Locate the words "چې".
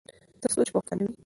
0.67-0.71